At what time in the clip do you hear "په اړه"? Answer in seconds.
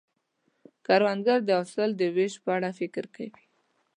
2.43-2.69